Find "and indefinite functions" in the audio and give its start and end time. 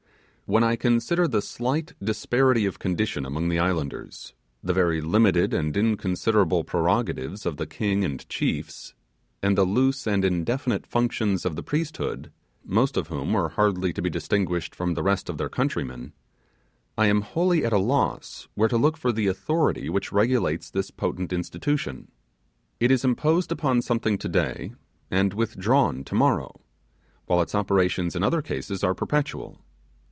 10.05-11.45